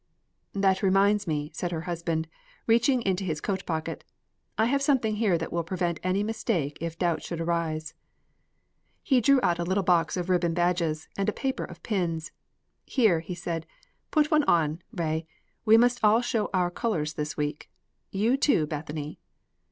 "That 0.55 0.81
reminds 0.81 1.27
me," 1.27 1.51
said 1.53 1.71
her 1.71 1.81
husband, 1.81 2.27
reaching 2.65 3.03
into 3.03 3.23
his 3.23 3.39
coat 3.39 3.67
pocket, 3.67 4.03
"I 4.57 4.65
have 4.65 4.81
something 4.81 5.17
here 5.17 5.37
that 5.37 5.53
will 5.53 5.63
prevent 5.63 5.99
any 6.01 6.23
mistake 6.23 6.79
if 6.81 6.97
doubt 6.97 7.21
should 7.21 7.39
arise." 7.39 7.93
He 9.03 9.21
drew 9.21 9.39
out 9.43 9.59
a 9.59 9.63
little 9.63 9.83
box 9.83 10.17
of 10.17 10.27
ribbon 10.27 10.55
badges 10.55 11.07
and 11.19 11.29
a 11.29 11.31
paper 11.31 11.65
of 11.65 11.83
pins. 11.83 12.31
"Here," 12.83 13.19
he 13.19 13.35
said, 13.35 13.67
"put 14.09 14.31
one 14.31 14.43
on, 14.45 14.81
Ray; 14.91 15.27
we 15.65 15.77
must 15.77 16.03
all 16.03 16.21
show 16.23 16.49
our 16.51 16.71
colors 16.71 17.13
this 17.13 17.37
week. 17.37 17.69
You, 18.09 18.37
too, 18.37 18.65
Bethany." 18.65 19.19